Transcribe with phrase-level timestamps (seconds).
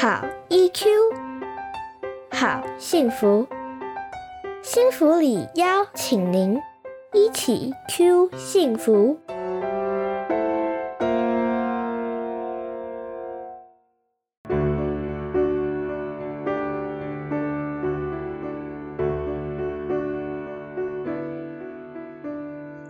[0.00, 0.86] 好 EQ，
[2.30, 3.46] 好幸福，
[4.62, 6.58] 幸福里邀请您
[7.12, 9.18] 一起 Q 幸福。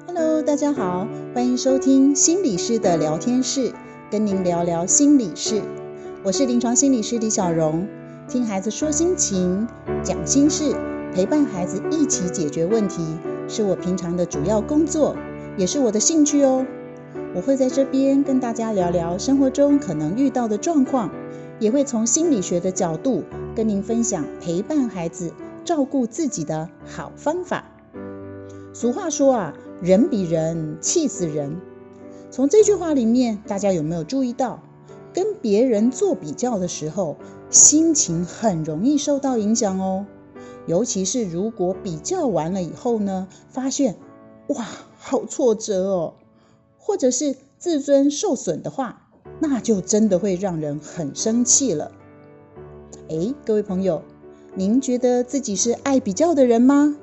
[0.07, 3.73] Hello，大家好，欢迎收听心理师的聊天室，
[4.13, 5.61] 跟您聊聊心理事。
[6.23, 7.89] 我是临床心理师李小荣，
[8.29, 9.67] 听孩子说心情，
[10.05, 10.77] 讲心事，
[11.15, 13.03] 陪伴孩子一起解决问题，
[13.49, 15.17] 是我平常的主要工作，
[15.57, 16.67] 也是我的兴趣哦。
[17.35, 21.11] 我会在这边跟大家聊聊生活中可能遇到的状况，
[21.59, 23.25] 也会从心理学的角度
[23.57, 25.33] 跟您分享陪伴孩子、
[25.65, 27.65] 照顾自己的好方法。
[28.75, 31.57] 俗话说啊，人比人气死人。
[32.31, 34.61] 从这句话里面，大家有没有注意到？
[35.13, 37.17] 跟别人做比较的时候，
[37.51, 40.07] 心情很容易受到影响哦。
[40.67, 43.97] 尤其是如果比较完了以后呢，发现
[44.49, 44.67] 哇，
[44.99, 46.15] 好挫折哦，
[46.79, 49.09] 或者是自尊受损的话，
[49.41, 51.93] 那就真的会让人很生气了。
[53.09, 54.03] 哎，各位朋友，
[54.55, 56.97] 您觉得自己是爱比较的人吗？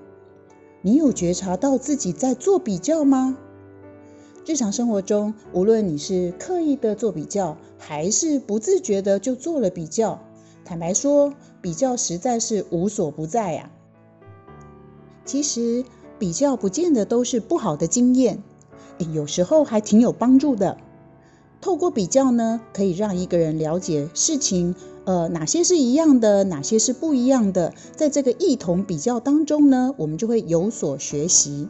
[0.81, 3.37] 你有觉察到自己在做比较吗？
[4.47, 10.21] 日常生活中，无论你是刻意的做比较，还是不自觉的就做了比较，
[10.63, 13.69] 坦白说，比较实在是无所不在呀。
[15.25, 15.83] 其实，
[16.17, 18.41] 比较不见得都是不好的经验，
[19.11, 20.77] 有时候还挺有帮助的。
[21.59, 27.73] 透过比较呢，可以让一个人了解事情，呃，哪些是一样的，哪些是不一样的。
[27.97, 31.67] 在这个异同比较当中呢，我们就会有所学习。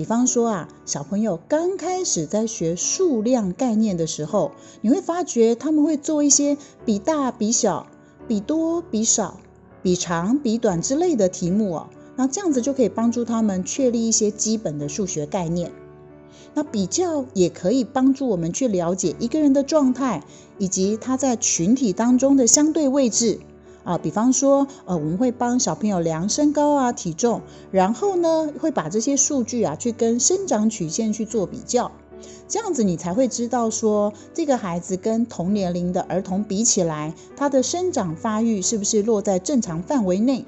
[0.00, 7.86] 比方说啊，小朋友刚开始在学数量概念的时候，你会发觉他们会做一些比大比小、
[8.26, 9.38] 比多比少、
[9.82, 11.90] 比长比短之类的题目哦。
[12.16, 15.70] 那这样子就可以帮助他们确立一些基本的数学概念。
[16.54, 20.24] 那比较也可以帮助我们去了解一个人的状态，
[20.56, 23.38] 以及他在群体当中的相对位置。
[23.84, 31.90] 啊，比方说，呃，我们会帮小朋友量身高啊、体重，然后呢，会把这些数据啊，去跟生长曲线去做比较，
[32.46, 40.44] 这样子你才会知道说，这个孩子跟同年龄的儿童比起来，他的生长发育是不是落在正常范围内？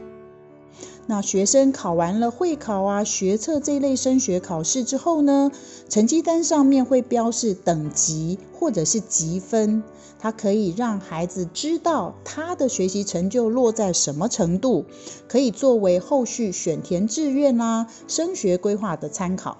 [1.07, 5.51] 那学生考完了会考啊、学测这一类升学考试之后呢，
[5.89, 9.83] 成绩单上面会标示等级或者是积分，
[10.21, 14.85] 它可以让孩子知道他的学习成就落在什么程度，
[15.27, 19.59] 可以作为后续选填志愿啦、升学规划的参考。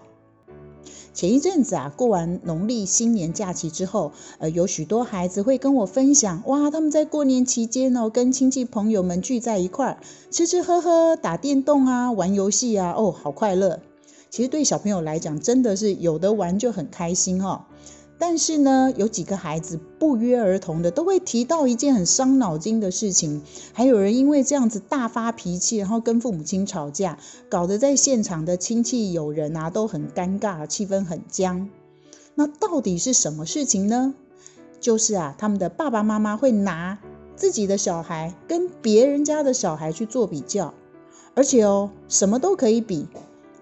[1.15, 9.99] 前一阵子啊，过完农历新年假期之后，呃，有许多孩子会跟我分享，哇，他们在过年期间哦，跟亲戚朋友们聚在一块儿，
[10.31, 13.81] 吃吃喝喝，打电动啊，玩游戏啊，哦，好快乐。
[14.31, 17.67] 其实对小朋友来讲，真的是有的玩就很开心哦。
[18.25, 27.19] 但是呢，有几个孩子不约而同的都会提到一件很伤脑筋的事情，还有人因为这样子大发脾气，然后跟父母亲吵架，
[27.49, 31.69] 搞得在现场的亲戚友人啊都很尴尬，气氛很僵。
[32.37, 34.15] 那到底是什么事情呢？
[34.79, 37.01] 就是啊，他们的爸爸妈妈会拿
[37.35, 40.75] 自己的小孩跟别人家的小孩去做比较，
[41.35, 43.09] 而且哦，什么都可以比，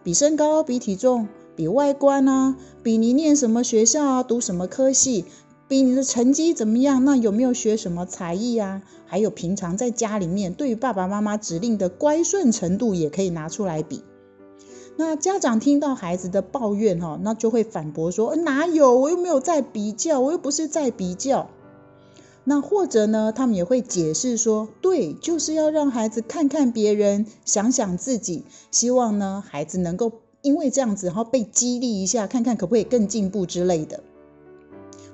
[0.04, 1.28] 比身高，比体重。
[1.56, 5.24] 比外观啊，比你念什么学校啊，读什么科系，
[5.68, 7.04] 比你的成绩怎么样？
[7.04, 8.82] 那有没有学什么才艺啊？
[9.06, 14.02] 还有平常在家里面对于爸爸妈妈指令的乖顺程度也可以拿出来比。
[14.96, 18.94] 那家长听到孩子的抱怨哈，那就会反驳说：哪有？
[18.98, 21.50] 我又没有在比较，我又不是在比较。
[22.44, 30.12] 那或者呢，他们也会解释说：对，就是要让孩子看看别人，想想自己，希望呢孩子能够。
[30.42, 34.00] 因为这样子，然后被激励一下，看看可不可以更进步之类的。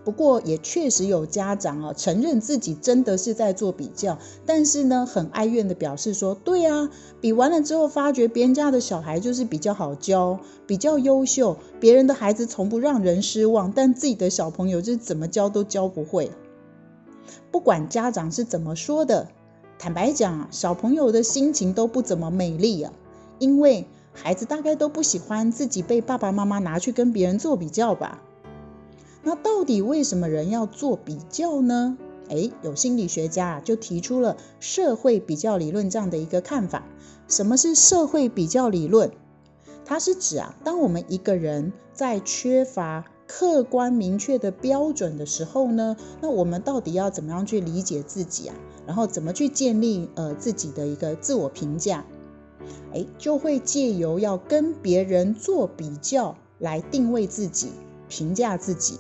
[0.05, 6.89] 不过也确实有家长啊，承认自己真的是在做比较，但是呢，很哀怨的表示说：对啊，
[7.21, 16.31] 比完了之后，发觉别人家的小孩就是比较好教，比较优秀，别人的孩子从不让人失望，但自己的小朋友就是怎么教都教不会。
[17.51, 19.27] 不管家长是怎么说的，
[19.77, 22.93] 坦白讲啊，小朋友的心情都不怎么美丽啊，
[23.41, 23.89] 因为。
[24.17, 28.21] 孩子大概都不喜欢自己被爸爸妈妈拿去跟别人做比较吧？
[29.23, 31.97] 那到底为什么人要做比较呢？
[32.29, 36.85] 诶，有心理学家就提出了社会比较理论这样的一个看法。
[37.29, 39.13] 什么是社会比较理论？
[39.85, 48.57] 它是指啊，当我们一个人在缺乏客观明确的标准的时候呢，那我们到底要怎么样去理解自己啊？
[48.87, 52.05] 然后怎么去建立呃自己的一个自我评价？
[52.93, 57.69] 哎，就会借由要跟别人做比较来定位自己、
[58.09, 58.99] 评价自己。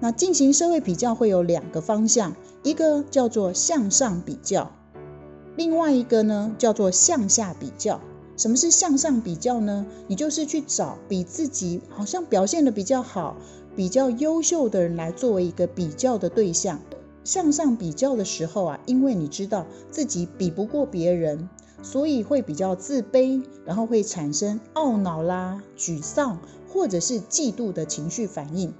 [0.00, 4.70] 那进行社会比较会有两个方向，一个叫做向上比较，
[5.56, 8.00] 另外一个呢叫做向下比较。
[8.36, 9.86] 什么是向上比较呢？
[10.08, 13.34] 你就是去找比自己好像表现的比较好、
[13.74, 16.78] 比较优秀的人来作为一个比较的对象。
[17.24, 21.48] 向上比较的时候啊，因为你知道自己比不过别人，
[21.82, 26.38] 所以会比较自卑，然后会产生懊恼啦、沮丧
[26.68, 28.74] 或者是嫉妒的情绪反应。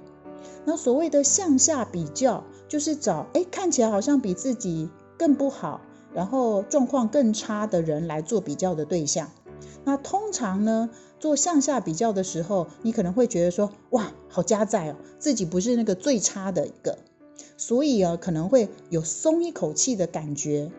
[0.65, 5.81] 那所谓的向下比较，就是找哎看起来好像比自己更不好，
[6.13, 9.29] 然后状况更差的人来做比较的对象。
[9.85, 10.89] 那通常呢，
[11.19, 16.97] 做向下比较的时候，你可能会觉得说，哇，好加载哦，自己不是那个最差的一个，
[17.55, 20.69] 所以啊，可能会有松一口气的感觉。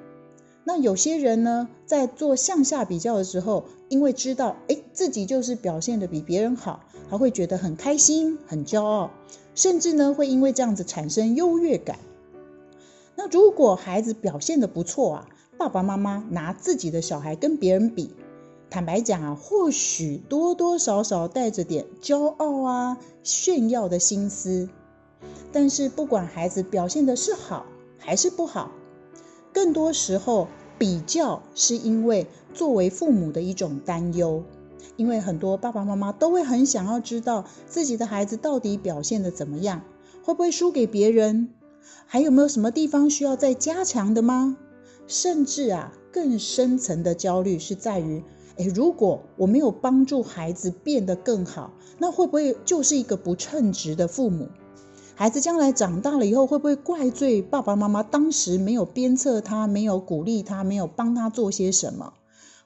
[0.68, 9.10] 那有些人呢，在做向下比较的时候，因为知道，哎，自己就是表现的比别人好，他会觉得很开心、很骄傲，
[9.54, 11.98] 甚至呢，会因为这样子产生优越感。
[13.16, 18.12] 那如果孩子表现的不错啊，爸爸妈妈拿自己的小孩跟别人比。
[18.68, 24.68] 坦白讲啊，或许多多少少带着点骄傲啊、炫耀的心思。
[25.50, 27.64] 但是不管孩子表现的是好
[27.96, 28.70] 还是不好，
[29.54, 30.46] 更多时候
[30.78, 34.44] 比较是因为作为父母的一种担忧。
[34.96, 39.82] 因为很多爸爸妈妈都会很想要知道自己的孩子到底表现的怎么样，
[40.24, 41.50] 会不会输给别人，
[42.06, 44.56] 还有没有什么地方需要再加强的吗？
[45.06, 48.24] 甚至啊，更深层的焦虑是在于。
[48.56, 54.48] 诶，如果我没有帮助孩子变得更好，那会不会就是一个不称职的父母？
[55.18, 62.12] 孩子将来长大了以后，会不会怪罪爸爸妈妈当时没有鞭策他，没有鼓励他，没有帮他做些什么？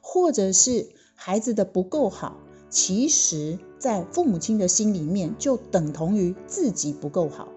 [0.03, 2.37] 或者是孩子的不够好，
[2.69, 7.49] 其实在父母亲的心里面就等同于自己不够好。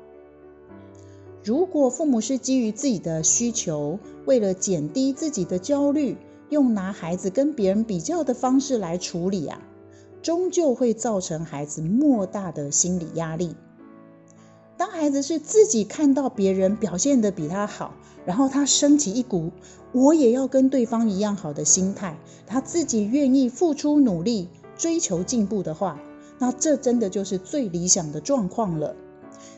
[1.43, 6.15] 如果父母是基于自己的需求，为了减低自己的焦虑。
[6.49, 9.59] 用拿孩子跟别人比较的方式来处理啊，
[10.21, 13.55] 终究会造成孩子莫大的心理压力。
[14.77, 17.93] 当孩子是自己看到别人表现的比他好，
[18.25, 19.51] 然后他升起一股
[19.93, 25.99] 我也要跟对方一样好的心态，他自己愿意付出努力追求进步的话，
[26.39, 28.95] 那这真的就是最理想的状况了。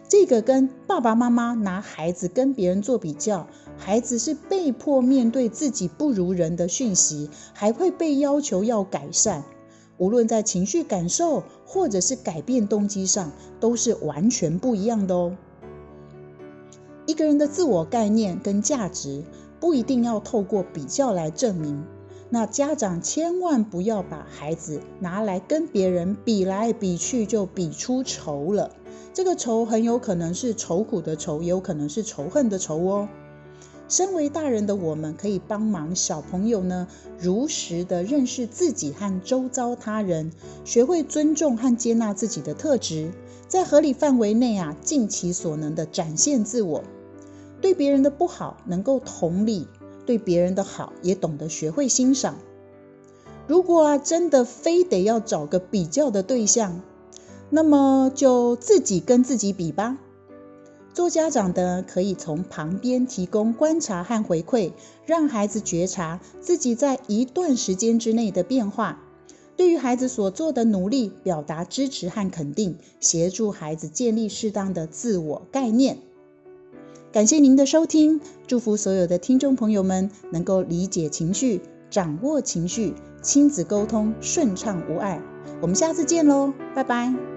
[0.07, 9.43] 这个跟爸爸妈妈拿孩子跟别人做比较，孩子是被迫面对自己不如人的讯息，还会被要求要改善，
[9.97, 15.35] 无论在情绪感受或者是改变动机上，都是完全不一样的哦。
[17.05, 19.23] 一个人的自我概念跟价值
[19.59, 21.83] 不一定要透过比较来证明，
[22.29, 28.71] 那家长千万不要把孩子拿来跟别人比来比去，就比出仇了。
[29.13, 33.09] 这个仇很有可能是愁苦的愁，也有可能是仇恨的仇哦。
[33.89, 36.87] 身为大人的我们，可以帮忙小朋友呢，
[37.17, 40.31] 如实的认识自己和周遭他人，
[40.65, 43.11] 学会尊重和接纳自己的特质，
[43.47, 46.83] 在合理范围内啊，尽其所能的展现自我。
[47.61, 49.67] 对别人的不好能够同理，
[50.05, 52.35] 对别人的好也懂得学会欣赏。
[53.47, 56.81] 如果啊，真的非得要找个比较的对象，
[57.49, 59.97] 那么就自己跟自己比吧。
[60.97, 64.71] 做家长的可以从旁边提供观察和回馈，
[65.05, 69.03] 让孩子觉察自己在一段时间之内的变化。
[69.55, 75.99] 对于孩子所做的努力，表达支持和肯定，协助孩子建立适当的自我概念。
[77.11, 81.61] 感谢您的收听，祝福所有的听众朋友们能够理解情绪，
[81.91, 85.21] 掌握情绪，亲子沟通顺畅无碍。
[85.61, 87.36] 我们下次见喽，拜拜。